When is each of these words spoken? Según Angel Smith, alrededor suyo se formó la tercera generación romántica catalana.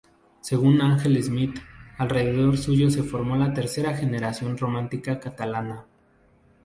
Según 0.39 0.81
Angel 0.81 1.21
Smith, 1.23 1.59
alrededor 1.99 2.57
suyo 2.57 2.89
se 2.89 3.03
formó 3.03 3.35
la 3.35 3.53
tercera 3.53 3.95
generación 3.95 4.57
romántica 4.57 5.19
catalana. 5.19 5.85